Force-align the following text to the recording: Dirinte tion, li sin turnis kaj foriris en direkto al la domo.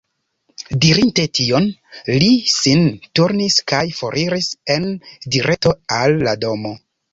Dirinte 0.85 1.25
tion, 1.39 1.67
li 2.13 2.29
sin 2.55 2.81
turnis 3.21 3.59
kaj 3.73 3.83
foriris 4.01 4.51
en 4.79 4.91
direkto 5.37 5.77
al 6.03 6.21
la 6.27 6.37
domo. 6.49 6.77